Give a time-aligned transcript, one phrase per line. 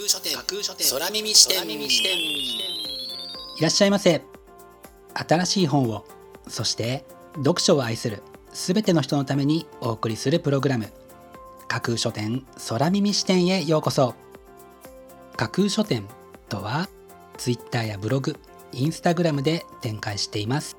[0.00, 0.34] 架空書店。
[0.34, 0.94] 架空書店。
[0.94, 1.68] 空耳視点。
[3.58, 4.22] いらっしゃいませ。
[5.12, 6.06] 新しい本を
[6.48, 7.04] そして
[7.36, 8.22] 読書を愛する
[8.54, 10.90] すべての人のためにお送りするプログラム。
[11.68, 14.14] 架空書店空耳視点へようこそ。
[15.36, 16.08] 架空書店
[16.48, 16.88] とは
[17.36, 18.36] Twitter やブログ
[18.72, 20.78] インスタグラムで展開しています。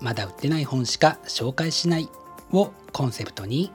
[0.00, 2.08] まだ売ってない本しか紹介しない
[2.52, 3.72] をコンセプトに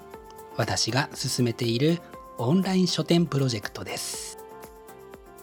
[0.56, 2.00] 私が進めている
[2.38, 4.39] オンライン書店プロジェクトです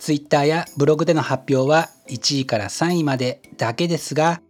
[0.00, 4.40] Twitter やブログでの発表は1位から3位までだけですが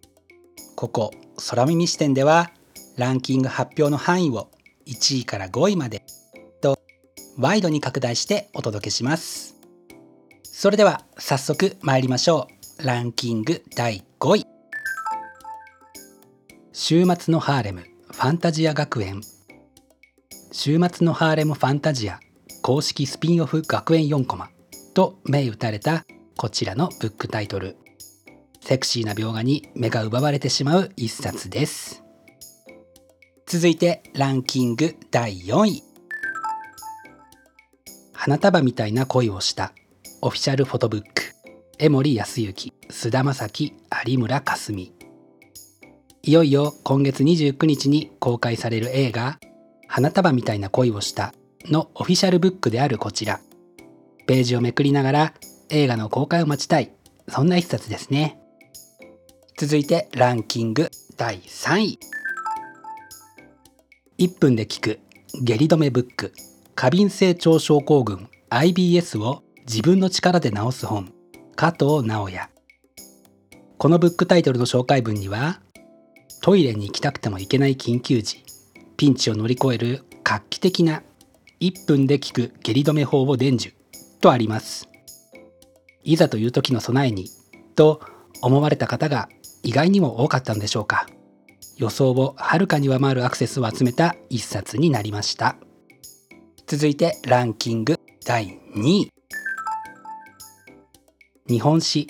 [0.77, 1.11] ここ
[1.49, 2.53] 空耳視点では
[2.97, 4.49] ランキング発表の範囲を
[4.87, 6.05] 1位から5位まで
[6.61, 6.79] と
[7.37, 9.57] ワイドに拡大してお届けします。
[10.43, 12.47] それでは早速参りましょ
[12.79, 12.87] う。
[12.87, 14.47] ランキング第5位。
[16.73, 19.21] 週末のハーレムファンタジア学園。
[20.53, 22.21] 週末のハーレムファンタジア
[22.63, 24.51] 公式スピンオフ学園4コマ。
[24.93, 26.05] と銘打たれた
[26.37, 27.77] こちらのブックタイトル。
[28.61, 32.03] セクシーな描画に目が奪われてしまう一冊です。
[33.47, 35.83] 続いてランキング第4位。
[38.13, 39.73] 花束みたいな恋をした。
[40.23, 41.09] オフィシャルフォトブック。
[41.79, 43.73] 江森康之菅田将暉
[44.07, 44.79] 有村架純。
[46.23, 49.39] いよいよ今月29日に公開される映画
[49.89, 51.33] 花束みたいな恋をした
[51.65, 53.41] のオフィシャルブックであるこちら。
[54.31, 55.35] ページをめくりながら
[55.71, 56.93] 映画の公開を待ちたい。
[57.27, 58.39] そんな一冊ですね。
[59.59, 61.99] 続いてランキング第3位。
[64.19, 65.01] 1分で聞く
[65.43, 66.33] 下痢止めブック。
[66.77, 71.13] 過敏性腸症候群 IBS を自分の力で治す本。
[71.57, 72.49] 加藤直也
[73.79, 75.61] このブックタイトルの紹介文には
[76.41, 78.45] トイレに行きたくても行けない緊急時
[78.97, 81.03] ピンチを乗り越える画期的な
[81.59, 83.80] 1分で効く下痢止め法を伝授。
[84.21, 84.89] とあります。
[86.03, 87.29] いざという時の備えに
[87.75, 88.01] と
[88.43, 89.29] 思われた方が
[89.63, 91.07] 意外にも多かったのでしょうか。
[91.77, 95.57] 予想をはるかに上回るアクセスを集めた一冊になりました。
[96.67, 99.11] 続いてランキング第2位。
[101.49, 102.07] 日本史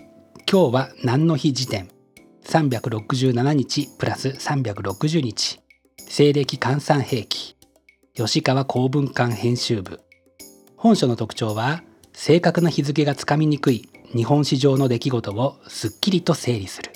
[0.50, 1.88] 今日は何の日時点。
[2.44, 5.60] 367日プラス360日。
[6.08, 7.56] 西暦換算兵器。
[8.14, 10.00] 吉川公文館編集部。
[10.76, 11.84] 本書の特徴は
[12.22, 16.92] 正確な日付がつかみにくい日本史上の出来事をすっきりと整理する。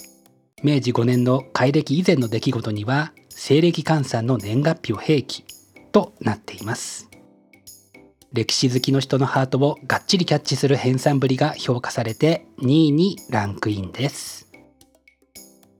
[0.62, 5.46] 明治5年の改暦以前の出来事には西暦換算の年月日を併記
[5.92, 7.08] となっています。
[8.34, 14.52] 歴史好きの人のハートをがっちりキャッチする編纂ぶりが評価されて2位にランクインです。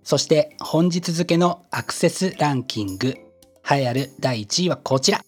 [0.05, 3.09] そして本日付のアクセスランキング
[3.71, 5.23] 栄えある第1位はこちら。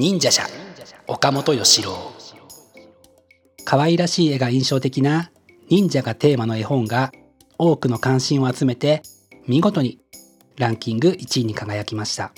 [0.00, 0.44] 忍者社
[1.08, 2.12] 岡本義郎。
[3.64, 5.32] 可愛らしい絵が印象的な
[5.68, 7.10] 忍者がテーマの絵本が
[7.58, 9.02] 多くの関心を集めて
[9.48, 9.98] 見事に
[10.56, 12.30] ランキング1位に輝きました。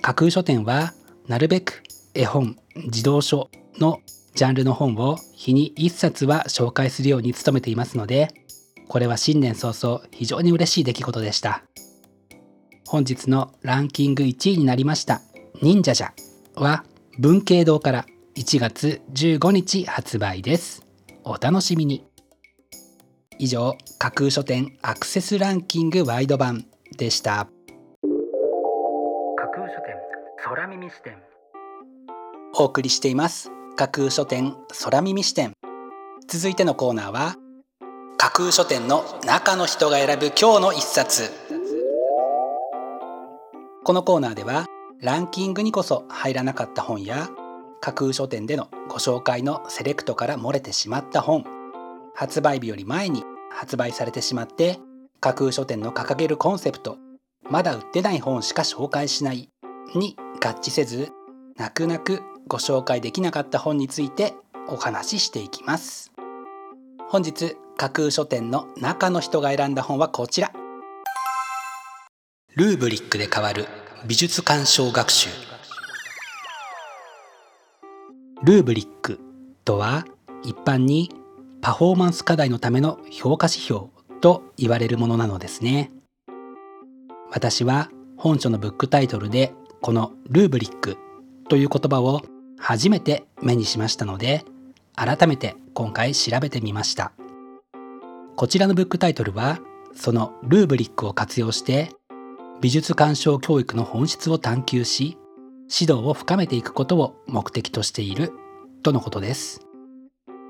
[0.00, 0.94] 架空書店は
[1.28, 1.82] なるべく
[2.14, 2.56] 絵本
[2.88, 4.00] 児童書の
[4.34, 8.28] ジャンルの本を日に1冊は紹介するように努めていますので
[8.88, 11.64] これは新年早々非常に嬉しい出来事でした。
[12.86, 15.20] 本日のランキング1位になりました。
[15.64, 16.12] 忍者じゃ
[16.56, 16.84] は
[17.18, 18.04] 文系堂から
[18.36, 20.86] 1月15日発売です。
[21.24, 22.04] お楽しみに。
[23.38, 26.66] 以上架空書店アクセスランキングワイド版
[26.98, 27.48] でした。
[29.38, 29.94] 架空書店
[30.44, 31.16] 空耳視点。
[32.58, 33.50] お送りしています。
[33.74, 35.54] 架空書店空耳視点。
[36.28, 37.36] 続いてのコーナーは
[38.18, 41.30] 架空書店の中の人が選ぶ今日の一冊。
[43.82, 44.66] このコーナーでは
[45.00, 47.28] ランキングにこそ入らなかった本や
[47.80, 51.44] 架空書店でのご紹介のセレクトから漏れてしまった本
[52.14, 54.78] 発売日より前に発売されてしまって
[55.20, 56.96] 架空書店の掲げるコンセプト
[57.42, 59.50] まだ売ってない本しか紹介しない
[59.94, 61.12] に合致せず
[61.56, 64.34] 泣く泣くご紹介できなかった本について
[64.68, 66.12] お話ししていきます。
[67.08, 70.52] 本日架空書店の中の人が選んだ本はこちら。
[72.56, 73.66] ルーブリックで変わる
[74.06, 75.30] 美術鑑賞学習。
[78.42, 79.18] ルーブリック
[79.64, 80.04] とは
[80.42, 81.10] 一般に
[81.62, 83.86] パフォーマンス課題のための評価指標
[84.20, 85.90] と言われるものなのですね。
[87.30, 90.98] 私は本書のブックタイトルでこのルーブリック
[91.48, 92.20] という言葉を
[92.58, 94.44] 初めて目にしましたので
[94.94, 97.12] 改めて今回調べてみました。
[98.36, 99.60] こちらのブックタイトルは
[99.94, 101.90] そのルーブリックを活用して
[102.60, 105.18] 美術鑑賞教育の本質を探求し
[105.70, 108.32] 指導を深めていくことを目的としている
[108.82, 109.60] とのことです。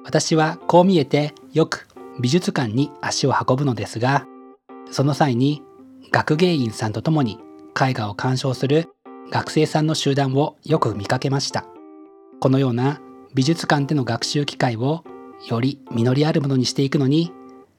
[0.05, 1.89] 私はこう見えてよく
[2.21, 4.27] 美術館に足を運ぶのですが
[4.91, 5.63] その際に
[6.13, 7.39] 学芸員さんと共に
[7.81, 8.89] 絵画を鑑賞する
[9.31, 11.65] 学生さんの集団をよく見かけました。
[12.41, 13.01] このような
[13.35, 15.03] 美術館での学習機会を
[15.49, 17.33] より実りあるものにしていくのに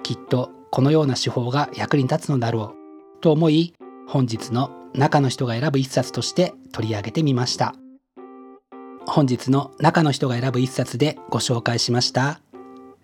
[0.03, 2.75] きっとこのような手法が役に立つのだろ
[3.19, 3.73] うと思い
[4.07, 7.75] 本日の中の人が選ぶ一冊として取り上げてみました。
[9.07, 12.39] 本日の中の人が選ぶ一冊でご紹介しました。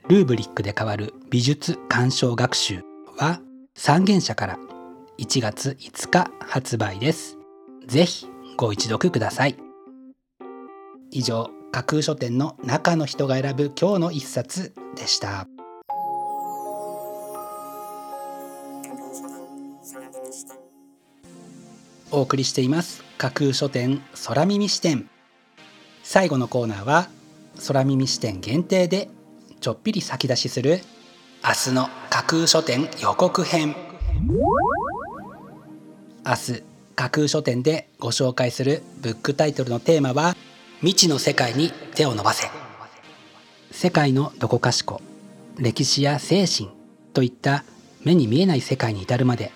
[0.08, 2.82] ルーブリックで変わる美術鑑賞学習
[3.18, 3.40] は
[3.76, 4.60] 三元社から
[5.20, 7.38] 1月5日発売です。
[7.86, 8.28] ぜひ
[8.58, 9.56] ご一読ください。
[11.12, 15.48] 以上架空書店の中の人が選ぶ今日の一冊でした。
[22.12, 23.04] お送りしています。
[23.18, 25.10] 架空書店空耳視点。
[26.04, 27.08] 最後のコーナーは
[27.68, 29.10] 空耳視点限定で
[29.60, 30.82] ちょっぴり先出しする
[31.44, 33.76] 明日の架空書店予告編。
[36.26, 36.64] 明日
[36.96, 40.36] 架空書店でご紹介するブックタイトルのテーマは
[40.80, 42.50] 未知の世界に手を伸ばせ。
[43.72, 45.02] 世界のどこかしこ
[45.58, 46.70] 歴史や精神
[47.14, 47.64] といった
[48.04, 49.52] 目に見えない世界に至るまで。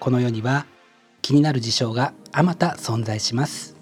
[0.00, 0.66] この世には
[1.22, 3.74] 気になる事象があまた存在します。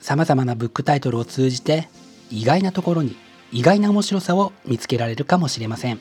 [0.00, 1.88] さまざまなブックタイトルを通じて
[2.30, 3.16] 意外なところに
[3.52, 6.00] 意外な面白さを見つけられるかもしれません。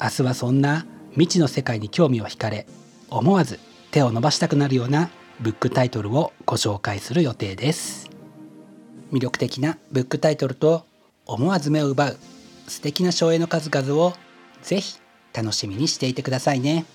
[0.00, 2.66] 明日はそんな未知の世界に興味を惹かれ
[3.10, 8.08] 思わず手を伸ばしたくなるようなブックタイトルをご紹介する予定です。
[9.12, 10.86] 魅力的なブックタイトルと
[11.26, 12.16] 思わず目を奪う
[12.68, 14.14] 素敵な省エの数々を
[14.62, 14.98] ぜひ
[15.34, 16.86] 楽しみにしていてくださいね。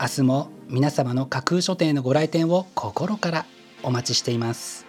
[0.00, 3.46] 明日も皆様の架空書店のご来店を心から
[3.82, 4.86] お待ちしています。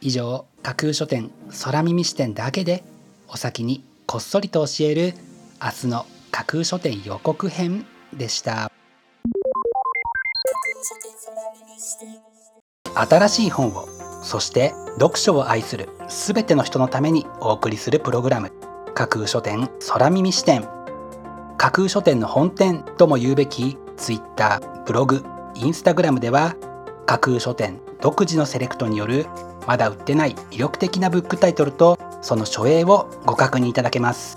[0.00, 1.30] 以上架空書店
[1.62, 2.82] 空耳視点だけで
[3.28, 5.14] お先にこっそりと教える
[5.62, 8.72] 明日の架空書店予告編でした。
[12.92, 13.86] 新しい本を
[14.24, 18.50] そして読書を愛するすべての人のためにお送りするプログラム
[18.94, 20.68] 架空書店空耳視点。
[21.56, 26.56] 架空書店の本店とも言うべき Twitter ブログインスタグラムでは
[27.06, 29.26] 架空書店独自のセレクトによる
[29.64, 34.36] まだ売ってない魅力的なブックタイトルとその書影をご確認いただけます。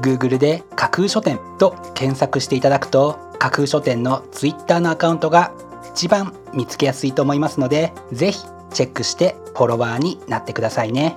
[0.00, 5.52] Google で架空書店と検索していただくと架空書店の Twitter のアカウントが
[5.92, 8.40] 一番見つけやすいと思いますのでぜひ
[8.72, 11.16] チェックしてフォロワーになってくださいね。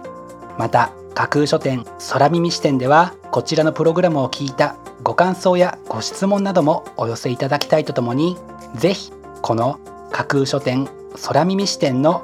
[0.59, 8.37] また架空書店空耳視点ではこちらのプログラムを聞いたご感想やご質問などもお寄せいただきたいとともに
[8.75, 9.11] ぜひ
[9.41, 9.79] この
[10.11, 10.89] 架空書店
[11.25, 12.19] 空耳視点の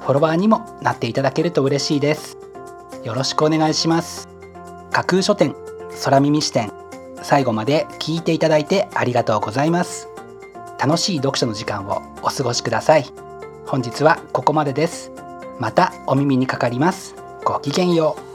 [0.00, 2.38] フォロワーにもなっていただけると嬉しいです。
[3.04, 4.28] よろしくお願いします。
[4.90, 5.54] 架空書店
[6.04, 6.72] 空耳視点
[7.22, 10.08] 最後まで聞いていただいてありがとうございます。
[10.78, 13.06] 楽しい読書の時間をお過ごしください。
[13.66, 15.12] 本日はここまでです。
[15.58, 17.16] またお耳にかかります。
[17.44, 18.27] ごきげんよう。